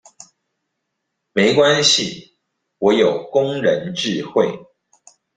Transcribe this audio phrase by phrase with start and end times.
[1.33, 2.33] 沒關係
[2.79, 4.49] 我有工人智慧